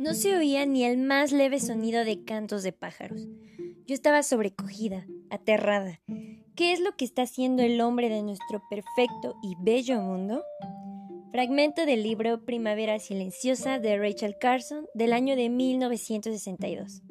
No 0.00 0.14
se 0.14 0.34
oía 0.34 0.64
ni 0.64 0.84
el 0.84 0.96
más 0.96 1.30
leve 1.30 1.60
sonido 1.60 2.06
de 2.06 2.24
cantos 2.24 2.62
de 2.62 2.72
pájaros. 2.72 3.28
Yo 3.86 3.94
estaba 3.94 4.22
sobrecogida, 4.22 5.06
aterrada. 5.28 6.00
¿Qué 6.56 6.72
es 6.72 6.80
lo 6.80 6.96
que 6.96 7.04
está 7.04 7.20
haciendo 7.20 7.62
el 7.62 7.78
hombre 7.82 8.08
de 8.08 8.22
nuestro 8.22 8.62
perfecto 8.70 9.34
y 9.42 9.56
bello 9.60 10.00
mundo? 10.00 10.42
Fragmento 11.32 11.84
del 11.84 12.02
libro 12.02 12.46
Primavera 12.46 12.98
Silenciosa 12.98 13.78
de 13.78 13.98
Rachel 13.98 14.38
Carson 14.40 14.86
del 14.94 15.12
año 15.12 15.36
de 15.36 15.50
1962. 15.50 17.02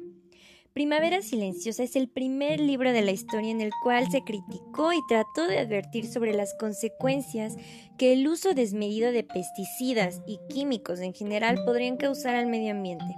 Primavera 0.72 1.20
Silenciosa 1.20 1.82
es 1.82 1.96
el 1.96 2.08
primer 2.08 2.60
libro 2.60 2.92
de 2.92 3.02
la 3.02 3.10
historia 3.10 3.50
en 3.50 3.60
el 3.60 3.72
cual 3.82 4.08
se 4.10 4.22
criticó 4.22 4.92
y 4.92 5.00
trató 5.08 5.48
de 5.48 5.58
advertir 5.58 6.06
sobre 6.06 6.32
las 6.32 6.54
consecuencias 6.54 7.56
que 7.98 8.12
el 8.12 8.28
uso 8.28 8.54
desmedido 8.54 9.10
de 9.10 9.24
pesticidas 9.24 10.22
y 10.26 10.38
químicos 10.48 11.00
en 11.00 11.12
general 11.12 11.58
podrían 11.64 11.96
causar 11.96 12.36
al 12.36 12.46
medio 12.46 12.70
ambiente. 12.70 13.16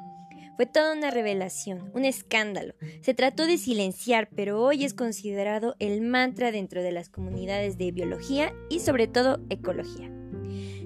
Fue 0.57 0.65
toda 0.65 0.95
una 0.95 1.11
revelación, 1.11 1.91
un 1.95 2.07
escándalo. 2.07 2.75
Se 3.03 3.13
trató 3.13 3.47
de 3.47 3.59
silenciar, 3.59 4.31
pero 4.35 4.63
hoy 4.63 4.85
es 4.85 4.95
considerado 4.95 5.77
el 5.79 6.01
mantra 6.01 6.53
dentro 6.53 6.83
de 6.83 6.93
las 6.93 7.11
comunidades 7.11 7.77
de 7.77 7.93
biología 7.93 8.55
y 8.71 8.81
sobre 8.81 9.09
todo 9.09 9.41
ecología. 9.51 10.22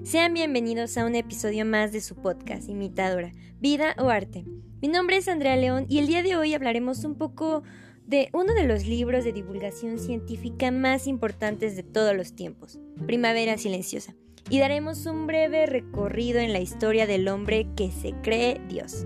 Sean 0.07 0.33
bienvenidos 0.33 0.97
a 0.97 1.05
un 1.05 1.15
episodio 1.15 1.65
más 1.65 1.91
de 1.91 1.99
su 1.99 2.15
podcast, 2.15 2.69
Imitadora, 2.69 3.33
Vida 3.59 3.93
o 3.99 4.07
Arte. 4.07 4.45
Mi 4.81 4.87
nombre 4.87 5.17
es 5.17 5.27
Andrea 5.27 5.57
León 5.57 5.85
y 5.89 5.99
el 5.99 6.07
día 6.07 6.23
de 6.23 6.37
hoy 6.37 6.53
hablaremos 6.53 7.03
un 7.03 7.15
poco 7.15 7.63
de 8.05 8.29
uno 8.31 8.53
de 8.53 8.63
los 8.63 8.85
libros 8.85 9.25
de 9.25 9.33
divulgación 9.33 9.99
científica 9.99 10.71
más 10.71 11.07
importantes 11.07 11.75
de 11.75 11.83
todos 11.83 12.15
los 12.15 12.37
tiempos, 12.37 12.79
Primavera 13.05 13.57
Silenciosa, 13.57 14.15
y 14.49 14.59
daremos 14.59 15.05
un 15.07 15.27
breve 15.27 15.65
recorrido 15.65 16.39
en 16.39 16.53
la 16.53 16.61
historia 16.61 17.05
del 17.05 17.27
hombre 17.27 17.67
que 17.75 17.91
se 17.91 18.13
cree 18.23 18.61
Dios. 18.69 19.05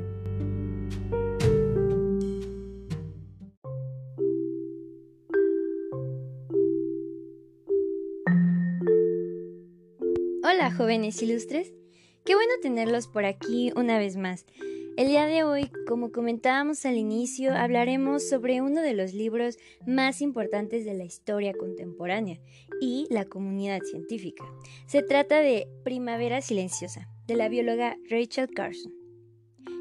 Hola 10.51 10.69
jóvenes 10.69 11.21
ilustres, 11.21 11.73
qué 12.25 12.35
bueno 12.35 12.51
tenerlos 12.61 13.07
por 13.07 13.23
aquí 13.23 13.71
una 13.77 13.97
vez 13.99 14.17
más. 14.17 14.45
El 14.97 15.07
día 15.07 15.25
de 15.25 15.45
hoy, 15.45 15.71
como 15.87 16.11
comentábamos 16.11 16.85
al 16.85 16.97
inicio, 16.97 17.55
hablaremos 17.55 18.27
sobre 18.27 18.59
uno 18.59 18.81
de 18.81 18.93
los 18.93 19.13
libros 19.13 19.57
más 19.87 20.19
importantes 20.19 20.83
de 20.83 20.93
la 20.93 21.05
historia 21.05 21.53
contemporánea 21.53 22.41
y 22.81 23.07
la 23.09 23.23
comunidad 23.23 23.79
científica. 23.83 24.43
Se 24.87 25.01
trata 25.01 25.39
de 25.39 25.69
Primavera 25.85 26.41
Silenciosa, 26.41 27.07
de 27.27 27.35
la 27.37 27.47
bióloga 27.47 27.95
Rachel 28.09 28.49
Carson. 28.49 28.91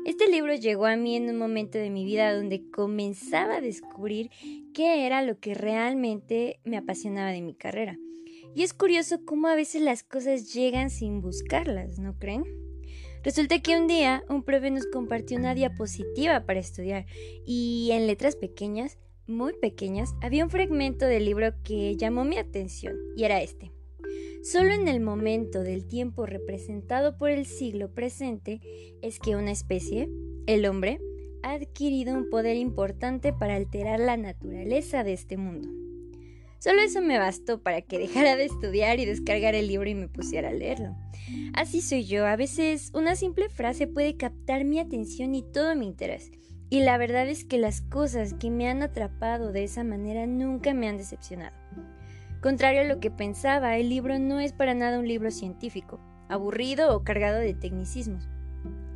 Este 0.06 0.28
libro 0.30 0.54
llegó 0.54 0.86
a 0.86 0.94
mí 0.94 1.16
en 1.16 1.30
un 1.30 1.36
momento 1.36 1.78
de 1.78 1.90
mi 1.90 2.04
vida 2.04 2.32
donde 2.32 2.70
comenzaba 2.70 3.56
a 3.56 3.60
descubrir 3.60 4.30
qué 4.72 5.04
era 5.04 5.22
lo 5.22 5.40
que 5.40 5.54
realmente 5.54 6.60
me 6.62 6.76
apasionaba 6.76 7.32
de 7.32 7.42
mi 7.42 7.54
carrera 7.54 7.98
y 8.54 8.62
es 8.62 8.74
curioso 8.74 9.24
cómo 9.24 9.48
a 9.48 9.54
veces 9.54 9.82
las 9.82 10.02
cosas 10.02 10.52
llegan 10.52 10.90
sin 10.90 11.20
buscarlas, 11.20 11.98
¿no 11.98 12.18
creen? 12.18 12.44
Resulta 13.22 13.60
que 13.60 13.78
un 13.78 13.86
día 13.86 14.24
un 14.28 14.42
profe 14.42 14.70
nos 14.70 14.86
compartió 14.86 15.36
una 15.36 15.54
diapositiva 15.54 16.46
para 16.46 16.60
estudiar 16.60 17.06
y 17.46 17.90
en 17.92 18.06
letras 18.06 18.36
pequeñas, 18.36 18.98
muy 19.26 19.52
pequeñas, 19.52 20.14
había 20.22 20.44
un 20.44 20.50
fragmento 20.50 21.06
del 21.06 21.26
libro 21.26 21.52
que 21.62 21.96
llamó 21.96 22.24
mi 22.24 22.38
atención 22.38 22.96
y 23.16 23.24
era 23.24 23.42
este. 23.42 23.72
Solo 24.42 24.72
en 24.72 24.88
el 24.88 25.00
momento 25.00 25.62
del 25.62 25.86
tiempo 25.86 26.24
representado 26.24 27.18
por 27.18 27.30
el 27.30 27.44
siglo 27.44 27.92
presente 27.92 28.60
es 29.02 29.18
que 29.18 29.36
una 29.36 29.52
especie, 29.52 30.08
el 30.46 30.64
hombre, 30.64 30.98
ha 31.42 31.52
adquirido 31.52 32.14
un 32.14 32.30
poder 32.30 32.56
importante 32.56 33.32
para 33.32 33.56
alterar 33.56 34.00
la 34.00 34.16
naturaleza 34.16 35.04
de 35.04 35.12
este 35.12 35.36
mundo. 35.36 35.79
Solo 36.60 36.82
eso 36.82 37.00
me 37.00 37.18
bastó 37.18 37.62
para 37.62 37.80
que 37.80 37.98
dejara 37.98 38.36
de 38.36 38.44
estudiar 38.44 39.00
y 39.00 39.06
descargar 39.06 39.54
el 39.54 39.66
libro 39.66 39.88
y 39.88 39.94
me 39.94 40.08
pusiera 40.08 40.50
a 40.50 40.52
leerlo. 40.52 40.94
Así 41.54 41.80
soy 41.80 42.04
yo, 42.04 42.26
a 42.26 42.36
veces 42.36 42.90
una 42.92 43.16
simple 43.16 43.48
frase 43.48 43.86
puede 43.86 44.18
captar 44.18 44.66
mi 44.66 44.78
atención 44.78 45.34
y 45.34 45.42
todo 45.42 45.74
mi 45.74 45.86
interés. 45.86 46.30
Y 46.68 46.80
la 46.80 46.98
verdad 46.98 47.26
es 47.30 47.46
que 47.46 47.56
las 47.56 47.80
cosas 47.80 48.34
que 48.34 48.50
me 48.50 48.68
han 48.68 48.82
atrapado 48.82 49.52
de 49.52 49.64
esa 49.64 49.84
manera 49.84 50.26
nunca 50.26 50.74
me 50.74 50.86
han 50.86 50.98
decepcionado. 50.98 51.56
Contrario 52.42 52.82
a 52.82 52.84
lo 52.84 53.00
que 53.00 53.10
pensaba, 53.10 53.78
el 53.78 53.88
libro 53.88 54.18
no 54.18 54.38
es 54.38 54.52
para 54.52 54.74
nada 54.74 54.98
un 54.98 55.08
libro 55.08 55.30
científico, 55.30 55.98
aburrido 56.28 56.94
o 56.94 57.04
cargado 57.04 57.38
de 57.38 57.54
tecnicismos. 57.54 58.28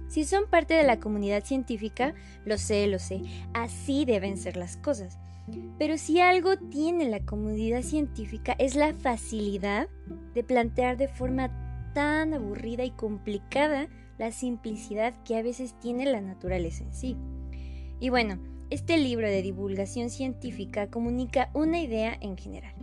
Si 0.08 0.24
son 0.24 0.50
parte 0.50 0.74
de 0.74 0.84
la 0.84 1.00
comunidad 1.00 1.44
científica, 1.44 2.14
lo 2.44 2.58
sé, 2.58 2.86
lo 2.88 2.98
sé, 2.98 3.22
así 3.54 4.04
deben 4.04 4.36
ser 4.36 4.58
las 4.58 4.76
cosas. 4.76 5.19
Pero 5.78 5.99
si 5.99 6.21
algo 6.21 6.56
tiene 6.56 7.09
la 7.09 7.21
comunidad 7.21 7.82
científica 7.82 8.55
es 8.59 8.75
la 8.77 8.94
facilidad 8.94 9.88
de 10.34 10.43
plantear 10.43 10.97
de 10.97 11.09
forma 11.09 11.93
tan 11.94 12.34
aburrida 12.34 12.84
y 12.84 12.91
complicada 12.91 13.88
la 14.19 14.33
simplicidad 14.33 15.15
que 15.25 15.37
a 15.37 15.43
veces 15.43 15.75
tiene 15.81 16.06
la 16.06 16.21
naturaleza 16.21 16.84
en 16.84 16.94
sí. 16.94 17.16
Y 18.00 18.09
bueno, 18.09 18.38
este 18.71 18.97
libro 18.99 19.28
de 19.28 19.43
divulgación 19.43 20.10
científica 20.10 20.88
comunica 20.88 21.50
una 21.53 21.81
idea 21.81 22.16
en 22.21 22.37
general. 22.37 22.75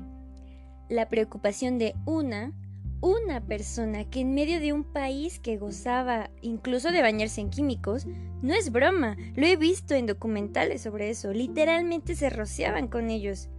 La 0.89 1.09
preocupación 1.09 1.77
de 1.77 1.95
una 2.05 2.53
una 3.01 3.41
persona 3.41 4.05
que 4.05 4.21
en 4.21 4.35
medio 4.35 4.59
de 4.59 4.73
un 4.73 4.83
país 4.83 5.39
que 5.39 5.57
gozaba 5.57 6.29
incluso 6.41 6.91
de 6.91 7.01
bañarse 7.01 7.41
en 7.41 7.49
químicos, 7.49 8.05
no 8.41 8.53
es 8.53 8.71
broma, 8.71 9.17
lo 9.35 9.45
he 9.45 9.55
visto 9.55 9.95
en 9.95 10.05
documentales 10.05 10.81
sobre 10.81 11.09
eso, 11.09 11.31
literalmente 11.31 12.15
se 12.15 12.29
rociaban 12.29 12.87
con 12.87 13.09
ellos. 13.09 13.49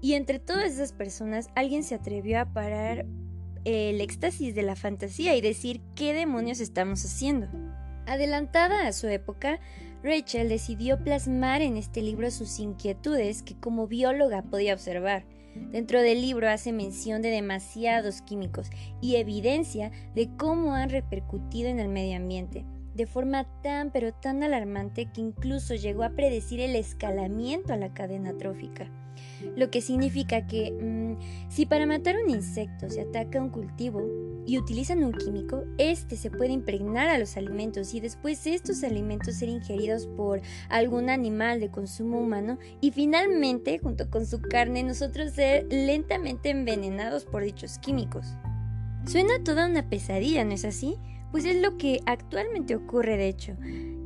Y 0.00 0.14
entre 0.14 0.38
todas 0.38 0.72
esas 0.72 0.92
personas 0.92 1.48
alguien 1.54 1.82
se 1.82 1.94
atrevió 1.94 2.40
a 2.40 2.52
parar 2.52 3.06
el 3.64 4.00
éxtasis 4.00 4.54
de 4.54 4.62
la 4.62 4.76
fantasía 4.76 5.34
y 5.34 5.40
decir 5.40 5.80
qué 5.94 6.12
demonios 6.12 6.60
estamos 6.60 7.04
haciendo. 7.04 7.48
Adelantada 8.06 8.86
a 8.86 8.92
su 8.92 9.08
época, 9.08 9.60
Rachel 10.02 10.50
decidió 10.50 11.02
plasmar 11.02 11.62
en 11.62 11.78
este 11.78 12.02
libro 12.02 12.30
sus 12.30 12.58
inquietudes 12.58 13.42
que 13.42 13.58
como 13.58 13.86
bióloga 13.86 14.42
podía 14.42 14.74
observar 14.74 15.24
Dentro 15.54 16.02
del 16.02 16.20
libro 16.20 16.48
hace 16.48 16.72
mención 16.72 17.22
de 17.22 17.30
demasiados 17.30 18.22
químicos 18.22 18.70
y 19.00 19.16
evidencia 19.16 19.90
de 20.14 20.28
cómo 20.36 20.74
han 20.74 20.90
repercutido 20.90 21.68
en 21.68 21.78
el 21.78 21.88
medio 21.88 22.16
ambiente, 22.16 22.64
de 22.94 23.06
forma 23.06 23.44
tan 23.62 23.90
pero 23.90 24.12
tan 24.12 24.42
alarmante 24.42 25.06
que 25.06 25.20
incluso 25.20 25.74
llegó 25.74 26.04
a 26.04 26.10
predecir 26.10 26.60
el 26.60 26.76
escalamiento 26.76 27.72
a 27.72 27.76
la 27.76 27.92
cadena 27.92 28.36
trófica 28.36 28.90
lo 29.56 29.70
que 29.70 29.80
significa 29.80 30.46
que 30.46 30.72
mm, 30.72 31.50
si 31.50 31.66
para 31.66 31.86
matar 31.86 32.16
un 32.22 32.30
insecto 32.30 32.88
se 32.90 33.02
ataca 33.02 33.40
un 33.40 33.50
cultivo 33.50 34.02
y 34.46 34.58
utilizan 34.58 35.02
un 35.04 35.12
químico, 35.12 35.64
este 35.78 36.16
se 36.16 36.30
puede 36.30 36.52
impregnar 36.52 37.08
a 37.08 37.18
los 37.18 37.36
alimentos 37.36 37.94
y 37.94 38.00
después 38.00 38.46
estos 38.46 38.82
alimentos 38.84 39.36
ser 39.36 39.48
ingeridos 39.48 40.06
por 40.06 40.42
algún 40.68 41.08
animal 41.08 41.60
de 41.60 41.70
consumo 41.70 42.20
humano 42.20 42.58
y 42.80 42.90
finalmente, 42.90 43.78
junto 43.78 44.10
con 44.10 44.26
su 44.26 44.40
carne, 44.40 44.82
nosotros 44.82 45.32
ser 45.32 45.66
lentamente 45.70 46.50
envenenados 46.50 47.24
por 47.24 47.42
dichos 47.42 47.78
químicos. 47.78 48.26
Suena 49.06 49.42
toda 49.44 49.66
una 49.66 49.88
pesadilla, 49.88 50.44
¿no 50.44 50.52
es 50.52 50.64
así? 50.64 50.96
Pues 51.34 51.46
es 51.46 51.60
lo 51.60 51.76
que 51.78 52.00
actualmente 52.06 52.76
ocurre 52.76 53.16
de 53.16 53.26
hecho. 53.26 53.56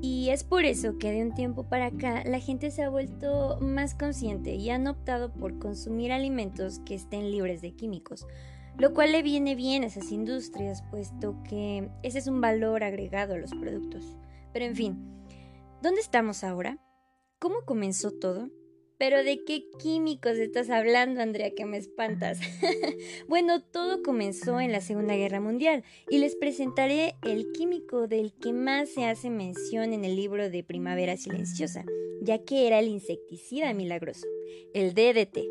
Y 0.00 0.30
es 0.30 0.44
por 0.44 0.64
eso 0.64 0.96
que 0.96 1.12
de 1.12 1.22
un 1.22 1.34
tiempo 1.34 1.64
para 1.64 1.88
acá 1.88 2.24
la 2.24 2.40
gente 2.40 2.70
se 2.70 2.82
ha 2.82 2.88
vuelto 2.88 3.58
más 3.60 3.94
consciente 3.94 4.54
y 4.54 4.70
han 4.70 4.86
optado 4.86 5.30
por 5.30 5.58
consumir 5.58 6.10
alimentos 6.10 6.78
que 6.86 6.94
estén 6.94 7.30
libres 7.30 7.60
de 7.60 7.72
químicos, 7.72 8.26
lo 8.78 8.94
cual 8.94 9.12
le 9.12 9.22
viene 9.22 9.56
bien 9.56 9.82
a 9.82 9.88
esas 9.88 10.10
industrias, 10.10 10.82
puesto 10.90 11.36
que 11.42 11.90
ese 12.02 12.18
es 12.18 12.28
un 12.28 12.40
valor 12.40 12.82
agregado 12.82 13.34
a 13.34 13.38
los 13.38 13.50
productos. 13.50 14.16
Pero 14.54 14.64
en 14.64 14.74
fin, 14.74 15.26
¿dónde 15.82 16.00
estamos 16.00 16.44
ahora? 16.44 16.78
¿Cómo 17.38 17.56
comenzó 17.66 18.10
todo? 18.10 18.48
Pero 18.98 19.22
¿de 19.22 19.44
qué 19.44 19.70
químicos 19.78 20.38
estás 20.38 20.70
hablando, 20.70 21.22
Andrea, 21.22 21.52
que 21.54 21.64
me 21.64 21.76
espantas? 21.76 22.40
bueno, 23.28 23.62
todo 23.62 24.02
comenzó 24.02 24.58
en 24.58 24.72
la 24.72 24.80
Segunda 24.80 25.14
Guerra 25.14 25.40
Mundial 25.40 25.84
y 26.10 26.18
les 26.18 26.34
presentaré 26.34 27.14
el 27.22 27.52
químico 27.52 28.08
del 28.08 28.32
que 28.32 28.52
más 28.52 28.88
se 28.88 29.04
hace 29.04 29.30
mención 29.30 29.92
en 29.92 30.04
el 30.04 30.16
libro 30.16 30.50
de 30.50 30.64
Primavera 30.64 31.16
Silenciosa, 31.16 31.84
ya 32.22 32.44
que 32.44 32.66
era 32.66 32.80
el 32.80 32.88
insecticida 32.88 33.72
milagroso, 33.72 34.26
el 34.74 34.94
DDT. 34.94 35.46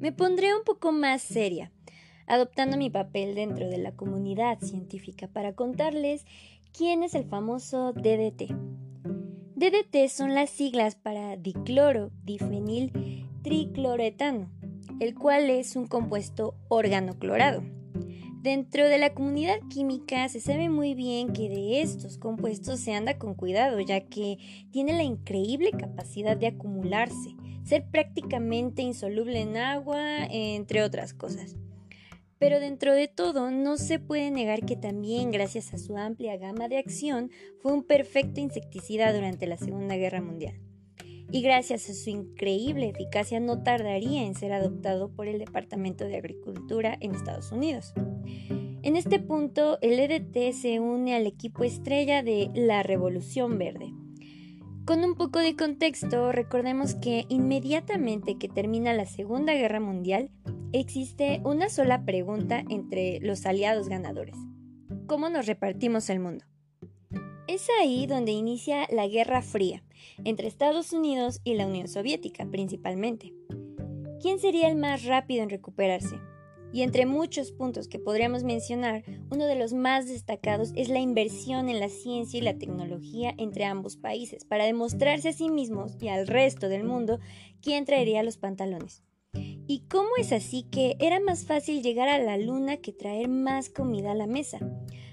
Me 0.00 0.10
pondré 0.10 0.54
un 0.54 0.64
poco 0.64 0.90
más 0.90 1.22
seria 1.22 1.70
adoptando 2.26 2.76
mi 2.76 2.90
papel 2.90 3.34
dentro 3.34 3.68
de 3.68 3.78
la 3.78 3.92
comunidad 3.92 4.58
científica 4.60 5.28
para 5.28 5.54
contarles 5.54 6.24
quién 6.72 7.02
es 7.02 7.14
el 7.14 7.24
famoso 7.24 7.92
DDT. 7.92 8.52
DDT 9.56 10.08
son 10.08 10.34
las 10.34 10.50
siglas 10.50 10.96
para 10.96 11.36
dicloro, 11.36 12.10
difenil, 12.24 13.24
tricloretano, 13.42 14.50
el 15.00 15.14
cual 15.14 15.48
es 15.50 15.76
un 15.76 15.86
compuesto 15.86 16.54
organoclorado. 16.68 17.62
Dentro 18.42 18.86
de 18.88 18.98
la 18.98 19.14
comunidad 19.14 19.56
química 19.70 20.28
se 20.28 20.38
sabe 20.38 20.68
muy 20.68 20.94
bien 20.94 21.32
que 21.32 21.48
de 21.48 21.80
estos 21.80 22.18
compuestos 22.18 22.78
se 22.80 22.92
anda 22.92 23.16
con 23.16 23.34
cuidado, 23.34 23.80
ya 23.80 24.02
que 24.02 24.36
tiene 24.70 24.92
la 24.92 25.02
increíble 25.02 25.70
capacidad 25.70 26.36
de 26.36 26.48
acumularse, 26.48 27.36
ser 27.64 27.86
prácticamente 27.90 28.82
insoluble 28.82 29.40
en 29.40 29.56
agua, 29.56 30.26
entre 30.26 30.82
otras 30.82 31.14
cosas. 31.14 31.56
Pero 32.44 32.60
dentro 32.60 32.92
de 32.92 33.08
todo, 33.08 33.50
no 33.50 33.78
se 33.78 33.98
puede 33.98 34.30
negar 34.30 34.66
que 34.66 34.76
también, 34.76 35.30
gracias 35.30 35.72
a 35.72 35.78
su 35.78 35.96
amplia 35.96 36.36
gama 36.36 36.68
de 36.68 36.76
acción, 36.76 37.30
fue 37.62 37.72
un 37.72 37.84
perfecto 37.84 38.38
insecticida 38.38 39.14
durante 39.14 39.46
la 39.46 39.56
Segunda 39.56 39.96
Guerra 39.96 40.20
Mundial. 40.20 40.60
Y 41.32 41.40
gracias 41.40 41.88
a 41.88 41.94
su 41.94 42.10
increíble 42.10 42.90
eficacia 42.90 43.40
no 43.40 43.62
tardaría 43.62 44.26
en 44.26 44.34
ser 44.34 44.52
adoptado 44.52 45.08
por 45.08 45.26
el 45.26 45.38
Departamento 45.38 46.04
de 46.04 46.18
Agricultura 46.18 46.98
en 47.00 47.14
Estados 47.14 47.50
Unidos. 47.50 47.94
En 48.82 48.96
este 48.96 49.20
punto, 49.20 49.78
el 49.80 49.98
EDT 49.98 50.52
se 50.52 50.80
une 50.80 51.14
al 51.14 51.26
equipo 51.26 51.64
estrella 51.64 52.22
de 52.22 52.50
la 52.54 52.82
Revolución 52.82 53.56
Verde. 53.56 53.94
Con 54.84 55.02
un 55.02 55.14
poco 55.14 55.38
de 55.38 55.56
contexto, 55.56 56.30
recordemos 56.30 56.94
que 56.94 57.24
inmediatamente 57.30 58.36
que 58.36 58.50
termina 58.50 58.92
la 58.92 59.06
Segunda 59.06 59.54
Guerra 59.54 59.80
Mundial, 59.80 60.28
existe 60.80 61.40
una 61.44 61.68
sola 61.68 62.04
pregunta 62.04 62.64
entre 62.68 63.20
los 63.20 63.46
aliados 63.46 63.88
ganadores. 63.88 64.34
¿Cómo 65.06 65.28
nos 65.28 65.46
repartimos 65.46 66.10
el 66.10 66.18
mundo? 66.18 66.44
Es 67.46 67.68
ahí 67.80 68.06
donde 68.08 68.32
inicia 68.32 68.88
la 68.90 69.06
Guerra 69.06 69.40
Fría, 69.40 69.84
entre 70.24 70.48
Estados 70.48 70.92
Unidos 70.92 71.40
y 71.44 71.54
la 71.54 71.68
Unión 71.68 71.86
Soviética 71.86 72.46
principalmente. 72.46 73.32
¿Quién 74.20 74.40
sería 74.40 74.68
el 74.68 74.74
más 74.74 75.04
rápido 75.04 75.44
en 75.44 75.50
recuperarse? 75.50 76.16
Y 76.72 76.82
entre 76.82 77.06
muchos 77.06 77.52
puntos 77.52 77.86
que 77.86 78.00
podríamos 78.00 78.42
mencionar, 78.42 79.04
uno 79.30 79.46
de 79.46 79.54
los 79.54 79.72
más 79.74 80.08
destacados 80.08 80.72
es 80.74 80.88
la 80.88 80.98
inversión 80.98 81.68
en 81.68 81.78
la 81.78 81.88
ciencia 81.88 82.38
y 82.38 82.42
la 82.42 82.58
tecnología 82.58 83.32
entre 83.38 83.64
ambos 83.64 83.96
países, 83.96 84.44
para 84.44 84.64
demostrarse 84.64 85.28
a 85.28 85.32
sí 85.32 85.50
mismos 85.50 85.96
y 86.00 86.08
al 86.08 86.26
resto 86.26 86.68
del 86.68 86.82
mundo 86.82 87.20
quién 87.60 87.84
traería 87.84 88.24
los 88.24 88.38
pantalones. 88.38 89.04
¿Y 89.66 89.80
cómo 89.88 90.10
es 90.18 90.32
así 90.32 90.64
que 90.64 90.96
era 91.00 91.20
más 91.20 91.46
fácil 91.46 91.82
llegar 91.82 92.08
a 92.10 92.18
la 92.18 92.36
luna 92.36 92.76
que 92.76 92.92
traer 92.92 93.28
más 93.28 93.70
comida 93.70 94.12
a 94.12 94.14
la 94.14 94.26
mesa? 94.26 94.58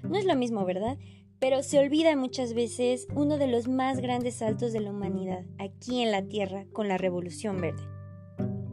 No 0.04 0.18
es 0.18 0.26
lo 0.26 0.36
mismo, 0.36 0.66
¿verdad? 0.66 0.98
Pero 1.40 1.64
se 1.64 1.80
olvida 1.80 2.18
muchas 2.18 2.54
veces 2.54 3.08
uno 3.16 3.38
de 3.38 3.48
los 3.48 3.70
más 3.70 4.02
grandes 4.02 4.36
saltos 4.36 4.74
de 4.74 4.82
la 4.82 4.92
humanidad 4.92 5.46
aquí 5.58 6.02
en 6.02 6.12
la 6.12 6.24
Tierra 6.24 6.66
con 6.74 6.90
la 6.90 6.98
Revolución 6.98 7.62
Verde. 7.62 7.82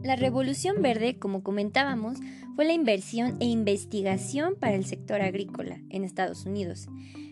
La 0.03 0.17
Revolución 0.17 0.81
Verde, 0.81 1.17
como 1.17 1.43
comentábamos, 1.43 2.19
fue 2.57 2.65
la 2.65 2.73
inversión 2.73 3.37
e 3.39 3.45
investigación 3.45 4.55
para 4.59 4.75
el 4.75 4.83
sector 4.83 5.21
agrícola 5.21 5.81
en 5.89 6.03
Estados 6.03 6.45
Unidos, 6.45 6.89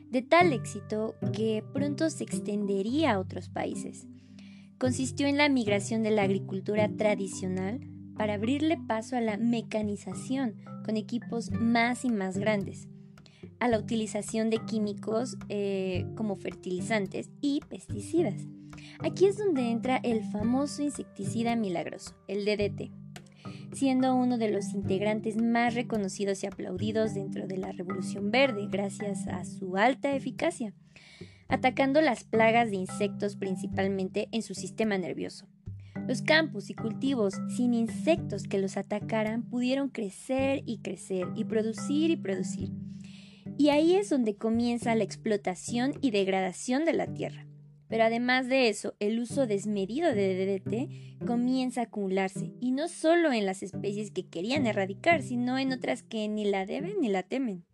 de 0.10 0.22
tal 0.22 0.54
éxito 0.54 1.16
que 1.34 1.66
pronto 1.74 2.10
se 2.10 2.24
extendería 2.24 3.12
a 3.12 3.20
otros 3.20 3.50
países. 3.50 4.08
Consistió 4.78 5.28
en 5.28 5.36
la 5.36 5.50
migración 5.50 6.02
de 6.02 6.12
la 6.12 6.24
agricultura 6.24 6.88
tradicional 6.96 7.97
para 8.18 8.36
abrirle 8.36 8.78
paso 8.78 9.16
a 9.16 9.22
la 9.22 9.38
mecanización 9.38 10.56
con 10.84 10.98
equipos 10.98 11.52
más 11.52 12.06
y 12.06 12.10
más 12.10 12.38
grandes, 12.38 12.88
a 13.60 13.68
la 13.68 13.80
utilización 13.80 14.50
de 14.50 14.60
químicos 14.66 15.38
eh, 15.50 16.06
como 16.16 16.36
fertilizantes 16.36 17.30
y 17.42 17.62
pesticidas. 17.69 18.48
Aquí 19.00 19.25
es 19.25 19.38
donde 19.38 19.69
entra 19.69 19.98
el 19.98 20.24
famoso 20.24 20.81
insecticida 20.81 21.56
milagroso, 21.56 22.16
el 22.28 22.46
DDT, 22.46 22.92
siendo 23.74 24.16
uno 24.16 24.38
de 24.38 24.50
los 24.50 24.74
integrantes 24.74 25.38
más 25.38 25.75
reconocidos 25.75 26.44
y 26.44 26.48
aplaudidos 26.48 27.14
dentro 27.14 27.48
de 27.48 27.58
la 27.58 27.72
Revolución 27.72 28.31
Verde 28.31 28.68
gracias 28.69 29.28
a 29.28 29.46
su 29.46 29.78
alta 29.78 30.16
eficacia, 30.16 30.74
atacando 31.48 32.02
las 32.02 32.24
plagas 32.24 32.72
de 32.72 32.78
insectos 32.78 33.36
principalmente 33.36 34.28
en 34.31 34.42
su 34.42 34.56
sistema 34.56 34.98
nervioso. 34.98 35.48
Los 36.07 36.21
campos 36.21 36.69
y 36.69 36.74
cultivos 36.74 37.33
sin 37.56 37.74
insectos 37.74 38.44
que 38.44 38.59
los 38.59 38.77
atacaran 38.77 39.44
pudieron 39.44 39.89
crecer 39.89 40.63
y 40.65 40.77
crecer 40.77 41.27
y 41.36 41.44
producir 41.44 42.12
y 42.12 42.15
producir. 42.15 42.71
Y 43.57 43.69
ahí 43.69 43.95
es 43.95 44.09
donde 44.09 44.38
comienza 44.38 44.95
la 44.95 45.04
explotación 45.04 45.95
y 46.00 46.12
degradación 46.12 46.86
de 46.86 46.94
la 46.94 47.13
tierra. 47.13 47.45
Pero 47.89 48.06
además 48.06 48.48
de 48.48 48.69
eso, 48.69 48.95
el 49.00 49.19
uso 49.19 49.48
desmedido 49.48 50.13
de 50.13 50.62
DDT 50.62 51.25
comienza 51.25 51.81
a 51.81 51.83
acumularse, 51.86 52.54
y 52.62 52.71
no 52.71 52.88
solo 52.88 53.33
en 53.33 53.45
las 53.45 53.62
especies 53.62 54.12
que 54.12 54.27
querían 54.27 54.65
erradicar, 54.65 55.21
sino 55.21 55.57
en 55.57 55.74
otras 55.74 56.04
que 56.04 56.30
ni 56.30 56.45
la 56.45 56.65
deben 56.65 57.01
ni 57.01 57.09
la 57.09 57.24
temen. 57.24 57.65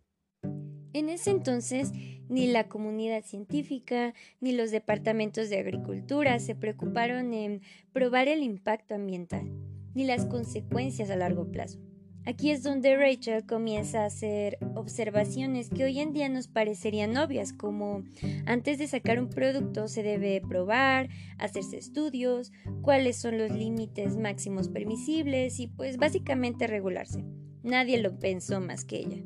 En 0.92 1.08
ese 1.08 1.30
entonces, 1.30 1.92
ni 2.28 2.46
la 2.46 2.68
comunidad 2.68 3.24
científica 3.24 4.14
ni 4.40 4.52
los 4.52 4.70
departamentos 4.70 5.50
de 5.50 5.58
agricultura 5.58 6.38
se 6.38 6.54
preocuparon 6.54 7.34
en 7.34 7.62
probar 7.92 8.28
el 8.28 8.42
impacto 8.42 8.94
ambiental, 8.94 9.50
ni 9.94 10.04
las 10.04 10.26
consecuencias 10.26 11.10
a 11.10 11.16
largo 11.16 11.50
plazo. 11.50 11.80
Aquí 12.26 12.50
es 12.50 12.62
donde 12.62 12.96
Rachel 12.96 13.44
comienza 13.44 14.02
a 14.02 14.06
hacer 14.06 14.56
observaciones 14.74 15.68
que 15.68 15.84
hoy 15.84 16.00
en 16.00 16.14
día 16.14 16.30
nos 16.30 16.48
parecerían 16.48 17.18
obvias, 17.18 17.52
como 17.52 18.02
antes 18.46 18.78
de 18.78 18.86
sacar 18.86 19.20
un 19.20 19.28
producto 19.28 19.88
se 19.88 20.02
debe 20.02 20.40
probar, 20.40 21.10
hacerse 21.36 21.76
estudios, 21.76 22.50
cuáles 22.80 23.18
son 23.18 23.36
los 23.36 23.50
límites 23.50 24.16
máximos 24.16 24.68
permisibles 24.68 25.60
y 25.60 25.66
pues 25.66 25.98
básicamente 25.98 26.66
regularse. 26.66 27.22
Nadie 27.62 27.98
lo 27.98 28.18
pensó 28.18 28.58
más 28.58 28.86
que 28.86 29.00
ella. 29.00 29.22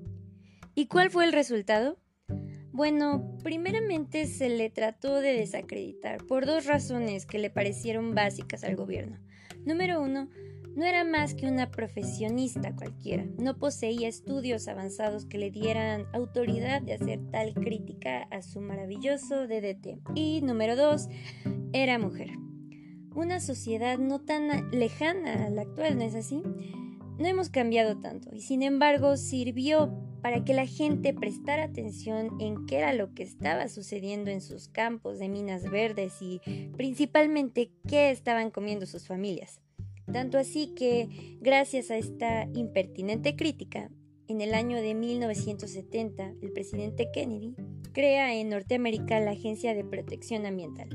¿Y 0.74 0.86
cuál 0.86 1.10
fue 1.10 1.24
el 1.24 1.32
resultado? 1.32 1.98
Bueno, 2.78 3.36
primeramente 3.42 4.26
se 4.26 4.48
le 4.48 4.70
trató 4.70 5.20
de 5.20 5.32
desacreditar 5.32 6.24
por 6.26 6.46
dos 6.46 6.64
razones 6.64 7.26
que 7.26 7.40
le 7.40 7.50
parecieron 7.50 8.14
básicas 8.14 8.62
al 8.62 8.76
gobierno. 8.76 9.18
Número 9.66 10.00
uno, 10.00 10.28
no 10.76 10.84
era 10.84 11.02
más 11.02 11.34
que 11.34 11.48
una 11.48 11.72
profesionista 11.72 12.76
cualquiera, 12.76 13.26
no 13.36 13.58
poseía 13.58 14.06
estudios 14.06 14.68
avanzados 14.68 15.26
que 15.26 15.38
le 15.38 15.50
dieran 15.50 16.06
autoridad 16.12 16.80
de 16.80 16.92
hacer 16.92 17.18
tal 17.32 17.52
crítica 17.52 18.28
a 18.30 18.42
su 18.42 18.60
maravilloso 18.60 19.48
DDT. 19.48 19.98
Y 20.14 20.40
número 20.42 20.76
dos, 20.76 21.08
era 21.72 21.98
mujer. 21.98 22.30
Una 23.12 23.40
sociedad 23.40 23.98
no 23.98 24.20
tan 24.20 24.70
lejana 24.70 25.46
a 25.46 25.50
la 25.50 25.62
actual, 25.62 25.98
¿no 25.98 26.04
es 26.04 26.14
así? 26.14 26.44
No 27.18 27.26
hemos 27.26 27.48
cambiado 27.48 27.98
tanto 27.98 28.32
y 28.32 28.42
sin 28.42 28.62
embargo 28.62 29.16
sirvió 29.16 30.07
para 30.22 30.44
que 30.44 30.54
la 30.54 30.66
gente 30.66 31.14
prestara 31.14 31.64
atención 31.64 32.40
en 32.40 32.66
qué 32.66 32.78
era 32.78 32.92
lo 32.92 33.14
que 33.14 33.22
estaba 33.22 33.68
sucediendo 33.68 34.30
en 34.30 34.40
sus 34.40 34.68
campos 34.68 35.18
de 35.18 35.28
minas 35.28 35.70
verdes 35.70 36.14
y 36.20 36.40
principalmente 36.76 37.70
qué 37.88 38.10
estaban 38.10 38.50
comiendo 38.50 38.86
sus 38.86 39.06
familias. 39.06 39.60
Tanto 40.12 40.38
así 40.38 40.74
que, 40.74 41.08
gracias 41.40 41.90
a 41.90 41.98
esta 41.98 42.48
impertinente 42.54 43.36
crítica, 43.36 43.90
en 44.26 44.40
el 44.40 44.54
año 44.54 44.76
de 44.76 44.94
1970 44.94 46.34
el 46.42 46.52
presidente 46.52 47.10
Kennedy 47.12 47.54
crea 47.92 48.34
en 48.34 48.50
Norteamérica 48.50 49.20
la 49.20 49.32
Agencia 49.32 49.74
de 49.74 49.84
Protección 49.84 50.46
Ambiental, 50.46 50.88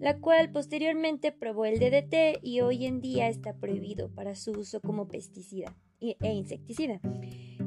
la 0.00 0.18
cual 0.18 0.50
posteriormente 0.50 1.32
probó 1.32 1.64
el 1.64 1.78
DDT 1.78 2.40
y 2.42 2.60
hoy 2.60 2.86
en 2.86 3.00
día 3.00 3.28
está 3.28 3.54
prohibido 3.54 4.10
para 4.14 4.34
su 4.34 4.52
uso 4.52 4.80
como 4.80 5.08
pesticida 5.08 5.74
e 6.00 6.32
insecticida. 6.32 7.00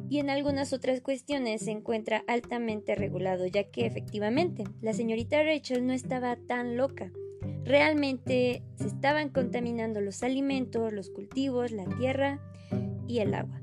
Y 0.09 0.19
en 0.19 0.29
algunas 0.29 0.73
otras 0.73 1.01
cuestiones 1.01 1.61
se 1.61 1.71
encuentra 1.71 2.23
altamente 2.27 2.95
regulado, 2.95 3.45
ya 3.45 3.65
que 3.65 3.85
efectivamente 3.85 4.63
la 4.81 4.93
señorita 4.93 5.43
Rachel 5.43 5.85
no 5.85 5.93
estaba 5.93 6.37
tan 6.47 6.77
loca 6.77 7.11
Realmente 7.67 8.63
se 8.75 8.87
estaban 8.87 9.27
contaminando 9.27 9.99
los 9.99 10.23
alimentos, 10.23 10.93
los 10.93 11.09
cultivos, 11.09 11.71
la 11.71 11.83
tierra 11.97 12.39
y 13.07 13.19
el 13.19 13.33
agua. 13.33 13.61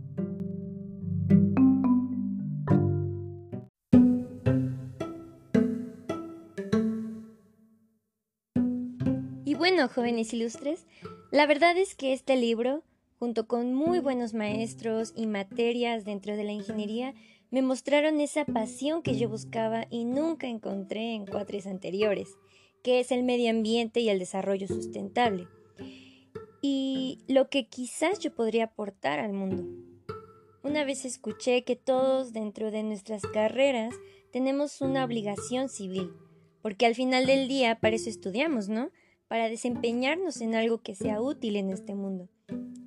Y 9.47 9.55
bueno, 9.55 9.89
jóvenes 9.89 10.35
ilustres, 10.35 10.87
la 11.31 11.47
verdad 11.47 11.75
es 11.79 11.95
que 11.95 12.13
este 12.13 12.37
libro, 12.37 12.83
junto 13.25 13.49
con 13.49 13.73
muy 13.73 14.01
buenos 14.01 14.35
maestros 14.35 15.15
y 15.17 15.27
materias 15.27 16.05
dentro 16.05 16.37
de 16.37 16.45
la 16.45 16.53
ingeniería, 16.53 17.15
me 17.51 17.63
mostraron 17.63 18.21
esa 18.21 18.45
pasión 18.45 19.01
que 19.03 19.17
yo 19.17 19.31
buscaba 19.31 19.87
y 19.89 20.05
nunca 20.05 20.47
encontré 20.47 21.15
en 21.15 21.25
cuatres 21.25 21.67
anteriores 21.67 22.37
que 22.83 23.01
es 23.01 23.11
el 23.13 23.23
medio 23.23 23.49
ambiente 23.49 24.01
y 24.01 24.11
el 24.11 24.19
desarrollo 24.19 24.69
sustentable, 24.69 25.49
y 26.61 27.21
lo 27.29 27.49
que 27.49 27.67
quizás 27.67 28.19
yo 28.19 28.35
podría 28.35 28.65
aportar 28.65 29.21
al 29.21 29.33
mundo. 29.33 29.65
Una 30.63 30.85
vez 30.85 31.07
escuché 31.07 31.65
que 31.65 31.77
todos 31.77 32.35
dentro 32.35 32.71
de 32.71 32.83
nuestras 32.83 33.23
carreras 33.23 33.95
tenemos 34.33 34.83
una 34.83 35.03
obligación 35.03 35.71
civil, 35.71 36.13
porque 36.61 36.85
al 36.85 36.95
final 36.95 37.25
del 37.25 37.49
día 37.49 37.81
para 37.81 37.97
eso 37.97 38.11
estudiamos, 38.11 38.69
¿no? 38.69 38.91
Para 39.29 39.49
desempeñarnos 39.49 40.41
en 40.41 40.55
algo 40.55 40.83
que 40.83 40.95
sea 40.95 41.21
útil 41.21 41.57
en 41.57 41.71
este 41.71 41.95
mundo. 41.95 42.29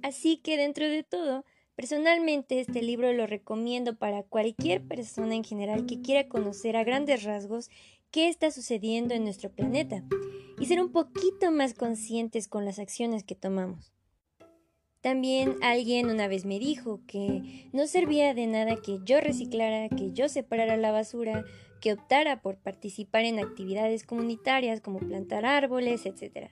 Así 0.01 0.37
que 0.37 0.57
dentro 0.57 0.87
de 0.87 1.03
todo, 1.03 1.45
personalmente 1.75 2.59
este 2.59 2.81
libro 2.81 3.11
lo 3.13 3.27
recomiendo 3.27 3.97
para 3.97 4.23
cualquier 4.23 4.87
persona 4.87 5.35
en 5.35 5.43
general 5.43 5.85
que 5.85 6.01
quiera 6.01 6.27
conocer 6.27 6.77
a 6.77 6.83
grandes 6.83 7.23
rasgos 7.23 7.69
qué 8.11 8.29
está 8.29 8.51
sucediendo 8.51 9.13
en 9.13 9.23
nuestro 9.23 9.51
planeta 9.51 10.03
y 10.59 10.65
ser 10.65 10.81
un 10.81 10.91
poquito 10.91 11.51
más 11.51 11.73
conscientes 11.73 12.47
con 12.47 12.65
las 12.65 12.79
acciones 12.79 13.23
que 13.23 13.35
tomamos. 13.35 13.96
También 15.01 15.55
alguien 15.61 16.09
una 16.09 16.27
vez 16.27 16.45
me 16.45 16.59
dijo 16.59 17.01
que 17.07 17.69
no 17.71 17.87
servía 17.87 18.33
de 18.33 18.47
nada 18.47 18.75
que 18.77 18.99
yo 19.05 19.21
reciclara, 19.21 19.89
que 19.89 20.11
yo 20.11 20.27
separara 20.27 20.75
la 20.75 20.91
basura, 20.91 21.45
que 21.79 21.93
optara 21.93 22.41
por 22.41 22.57
participar 22.57 23.25
en 23.25 23.39
actividades 23.39 24.03
comunitarias 24.03 24.81
como 24.81 24.99
plantar 24.99 25.45
árboles, 25.45 26.05
etc. 26.05 26.49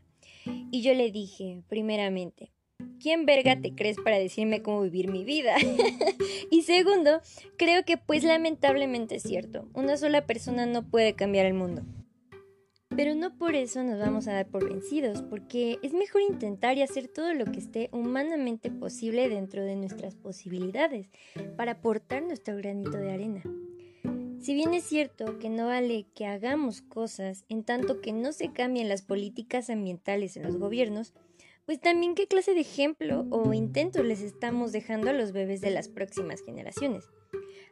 Y 0.72 0.82
yo 0.82 0.94
le 0.94 1.12
dije, 1.12 1.64
primeramente, 1.68 2.52
¿quién 3.00 3.26
verga 3.26 3.60
te 3.60 3.74
crees 3.74 3.98
para 3.98 4.20
decirme 4.20 4.62
cómo 4.62 4.82
vivir 4.82 5.10
mi 5.10 5.26
vida? 5.26 5.56
y 6.52 6.62
segundo, 6.62 7.22
creo 7.58 7.84
que 7.84 7.98
pues 7.98 8.24
lamentablemente 8.24 9.16
es 9.16 9.24
cierto, 9.24 9.68
una 9.74 9.98
sola 9.98 10.26
persona 10.28 10.66
no 10.66 10.88
puede 10.88 11.16
cambiar 11.16 11.48
el 11.48 11.56
mundo. 11.56 11.84
Pero 12.96 13.14
no 13.14 13.38
por 13.38 13.56
eso 13.56 13.84
nos 13.84 14.00
vamos 14.00 14.28
a 14.28 14.34
dar 14.34 14.48
por 14.48 14.70
vencidos, 14.70 15.22
porque 15.22 15.80
es 15.84 15.94
mejor 15.94 16.22
intentar 16.22 16.78
y 16.78 16.82
hacer 16.82 17.10
todo 17.10 17.34
lo 17.34 17.44
que 17.44 17.60
esté 17.60 17.90
humanamente 17.92 18.72
posible 18.72 19.28
dentro 19.28 19.64
de 19.64 19.76
nuestras 19.76 20.16
posibilidades 20.16 21.10
para 21.58 21.74
aportar 21.74 22.24
nuestro 22.24 22.56
granito 22.56 22.98
de 22.98 23.12
arena. 23.12 23.44
Si 24.40 24.54
bien 24.54 24.74
es 24.74 24.84
cierto 24.84 25.40
que 25.40 25.50
no 25.50 25.66
vale 25.66 26.06
que 26.16 26.26
hagamos 26.26 26.82
cosas 26.82 27.44
en 27.50 27.64
tanto 27.64 28.00
que 28.00 28.14
no 28.14 28.32
se 28.32 28.54
cambien 28.54 28.88
las 28.88 29.02
políticas 29.02 29.70
ambientales 29.70 30.38
en 30.38 30.44
los 30.44 30.56
gobiernos, 30.56 31.14
pues 31.66 31.82
también 31.82 32.16
qué 32.16 32.28
clase 32.28 32.54
de 32.54 32.62
ejemplo 32.62 33.26
o 33.30 33.54
intento 33.54 34.04
les 34.04 34.22
estamos 34.22 34.72
dejando 34.72 35.10
a 35.10 35.14
los 35.14 35.34
bebés 35.34 35.60
de 35.60 35.72
las 35.72 35.90
próximas 35.90 36.42
generaciones. 36.44 37.10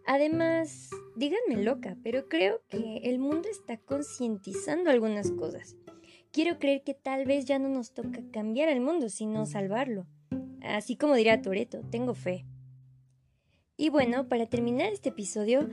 Además, 0.05 0.89
díganme 1.15 1.63
loca, 1.63 1.95
pero 2.03 2.27
creo 2.27 2.61
que 2.67 2.97
el 3.03 3.19
mundo 3.19 3.47
está 3.49 3.77
concientizando 3.77 4.89
algunas 4.89 5.31
cosas. 5.31 5.77
Quiero 6.31 6.59
creer 6.59 6.83
que 6.83 6.93
tal 6.93 7.25
vez 7.25 7.45
ya 7.45 7.57
no 7.57 7.69
nos 7.69 7.93
toca 7.93 8.19
cambiar 8.31 8.67
el 8.67 8.81
mundo, 8.81 9.07
sino 9.09 9.45
salvarlo. 9.45 10.05
Así 10.61 10.97
como 10.97 11.15
dirá 11.15 11.41
Toreto, 11.41 11.81
tengo 11.89 12.15
fe. 12.15 12.45
Y 13.77 13.89
bueno, 13.89 14.27
para 14.27 14.47
terminar 14.47 14.91
este 14.91 15.09
episodio, 15.09 15.69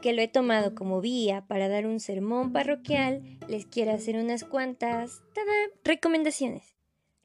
que 0.00 0.12
lo 0.12 0.22
he 0.22 0.28
tomado 0.28 0.74
como 0.74 1.00
vía 1.00 1.44
para 1.46 1.68
dar 1.68 1.86
un 1.86 2.00
sermón 2.00 2.52
parroquial, 2.52 3.38
les 3.48 3.66
quiero 3.66 3.92
hacer 3.92 4.16
unas 4.16 4.44
cuantas 4.44 5.22
recomendaciones. 5.84 6.74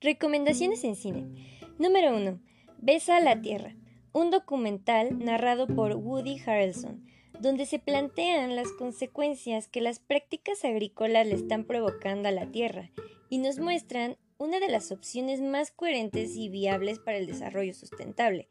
Recomendaciones 0.02 0.84
en 0.84 0.96
cine. 0.96 1.60
Número 1.78 2.16
1. 2.16 2.40
Besa 2.80 3.20
la 3.22 3.42
tierra 3.42 3.79
un 4.14 4.32
documental 4.32 5.20
narrado 5.20 5.68
por 5.68 5.96
Woody 5.96 6.40
Harrelson, 6.46 7.06
donde 7.40 7.66
se 7.66 7.80
plantean 7.80 8.56
las 8.56 8.72
consecuencias 8.72 9.68
que 9.68 9.82
las 9.82 10.00
prácticas 10.00 10.66
agrícolas 10.66 11.28
le 11.28 11.36
están 11.36 11.64
provocando 11.64 12.28
a 12.28 12.32
la 12.32 12.48
tierra 12.52 12.92
y 13.30 13.38
nos 13.38 13.60
muestran 13.60 14.18
una 14.38 14.60
de 14.60 14.70
las 14.70 14.92
opciones 14.92 15.42
más 15.42 15.72
coherentes 15.72 16.36
y 16.36 16.50
viables 16.50 17.00
para 17.00 17.18
el 17.18 17.28
desarrollo 17.28 17.74
sustentable, 17.74 18.48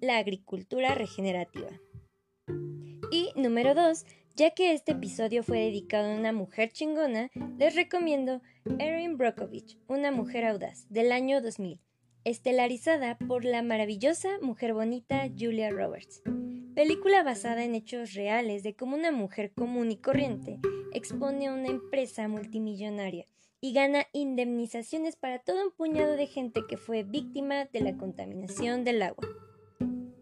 la 0.00 0.18
agricultura 0.18 0.94
regenerativa. 0.94 1.68
Y 3.10 3.30
número 3.36 3.74
2, 3.74 4.04
ya 4.36 4.50
que 4.50 4.72
este 4.72 4.92
episodio 4.92 5.42
fue 5.42 5.58
dedicado 5.58 6.10
a 6.10 6.16
una 6.16 6.32
mujer 6.32 6.70
chingona, 6.72 7.30
les 7.58 7.74
recomiendo 7.74 8.40
Erin 8.78 9.18
Brockovich, 9.18 9.78
una 9.88 10.10
mujer 10.12 10.44
audaz, 10.44 10.86
del 10.88 11.12
año 11.12 11.42
2000 11.42 11.80
estelarizada 12.24 13.18
por 13.18 13.44
la 13.44 13.62
maravillosa 13.62 14.28
mujer 14.40 14.74
bonita 14.74 15.28
Julia 15.38 15.70
Roberts. 15.70 16.22
Película 16.74 17.22
basada 17.22 17.64
en 17.64 17.74
hechos 17.74 18.14
reales 18.14 18.62
de 18.62 18.74
cómo 18.74 18.96
una 18.96 19.12
mujer 19.12 19.52
común 19.52 19.90
y 19.90 19.96
corriente 19.96 20.58
expone 20.92 21.48
a 21.48 21.52
una 21.52 21.68
empresa 21.68 22.28
multimillonaria 22.28 23.26
y 23.60 23.72
gana 23.72 24.06
indemnizaciones 24.12 25.16
para 25.16 25.38
todo 25.38 25.62
un 25.64 25.72
puñado 25.72 26.16
de 26.16 26.26
gente 26.26 26.62
que 26.68 26.76
fue 26.76 27.02
víctima 27.02 27.66
de 27.66 27.80
la 27.80 27.96
contaminación 27.96 28.84
del 28.84 29.02
agua. 29.02 29.28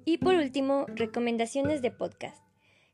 Y 0.05 0.19
por 0.19 0.35
último, 0.35 0.87
recomendaciones 0.89 1.83
de 1.83 1.91
podcast. 1.91 2.50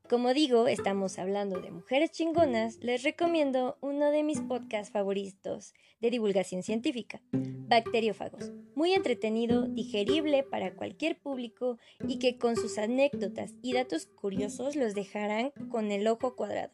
Como 0.08 0.32
digo, 0.32 0.68
estamos 0.68 1.18
hablando 1.18 1.60
de 1.60 1.72
mujeres 1.72 2.12
chingonas, 2.12 2.78
les 2.80 3.02
recomiendo 3.02 3.76
uno 3.80 4.12
de 4.12 4.22
mis 4.22 4.40
podcasts 4.40 4.92
favoritos 4.92 5.75
de 6.00 6.10
divulgación 6.10 6.62
científica, 6.62 7.20
Bacteriófagos. 7.32 8.52
Muy 8.76 8.92
entretenido, 8.92 9.66
digerible 9.66 10.44
para 10.44 10.76
cualquier 10.76 11.18
público 11.18 11.78
y 12.06 12.20
que 12.20 12.38
con 12.38 12.54
sus 12.54 12.78
anécdotas 12.78 13.54
y 13.62 13.72
datos 13.72 14.06
curiosos 14.06 14.76
los 14.76 14.94
dejarán 14.94 15.50
con 15.70 15.90
el 15.90 16.06
ojo 16.06 16.36
cuadrado. 16.36 16.72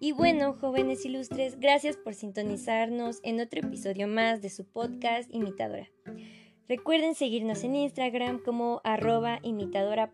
Y 0.00 0.10
bueno, 0.10 0.54
jóvenes 0.54 1.04
ilustres, 1.04 1.60
gracias 1.60 1.96
por 1.96 2.14
sintonizarnos 2.14 3.20
en 3.22 3.38
otro 3.38 3.60
episodio 3.60 4.08
más 4.08 4.42
de 4.42 4.50
su 4.50 4.64
podcast 4.64 5.32
Imitadora. 5.32 5.88
Recuerden 6.68 7.14
seguirnos 7.14 7.62
en 7.62 7.76
Instagram 7.76 8.40
como 8.42 8.80
arroba 8.82 9.38
imitadora. 9.44 10.12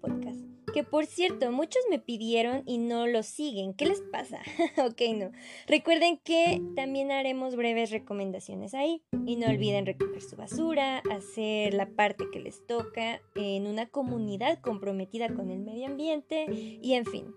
Que 0.73 0.85
por 0.85 1.07
cierto, 1.07 1.51
muchos 1.51 1.83
me 1.91 1.99
pidieron 1.99 2.63
y 2.67 2.79
no 2.79 3.07
lo 3.07 3.23
siguen. 3.23 3.75
¿Qué 3.75 3.87
les 3.87 4.01
pasa? 4.03 4.41
ok, 4.79 5.01
no. 5.17 5.33
Recuerden 5.67 6.19
que 6.19 6.63
también 6.77 7.11
haremos 7.11 7.57
breves 7.57 7.91
recomendaciones 7.91 8.75
ahí. 8.75 9.03
Y 9.27 9.37
no 9.37 9.49
olviden 9.49 9.87
recoger 9.87 10.23
su 10.23 10.37
basura, 10.37 11.03
hacer 11.11 11.75
la 11.75 11.87
parte 11.87 12.25
que 12.33 12.41
les 12.41 12.67
toca 12.67 13.21
en 13.35 13.67
una 13.67 13.87
comunidad 13.87 14.61
comprometida 14.61 15.29
con 15.29 15.51
el 15.51 15.61
medio 15.61 15.87
ambiente 15.87 16.47
y 16.51 16.95
en 16.95 17.05
fin. 17.05 17.35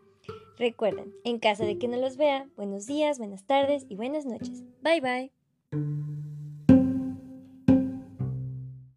Recuerden, 0.58 1.14
en 1.24 1.40
caso 1.40 1.66
de 1.66 1.78
que 1.78 1.88
no 1.88 1.98
los 1.98 2.18
vea, 2.18 2.48
buenos 2.56 2.86
días, 2.86 3.18
buenas 3.18 3.46
tardes 3.46 3.86
y 3.90 3.96
buenas 3.96 4.26
noches. 4.26 4.64
Bye 4.82 5.02
bye. 5.02 6.23